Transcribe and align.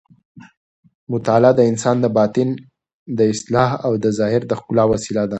مطالعه 1.13 1.51
د 1.55 1.61
انسان 1.71 1.95
د 2.01 2.05
باطن 2.17 2.49
د 3.17 3.19
اصلاح 3.33 3.69
او 3.85 3.91
د 4.03 4.05
ظاهر 4.19 4.41
د 4.47 4.51
ښکلا 4.59 4.83
وسیله 4.93 5.23
ده. 5.27 5.29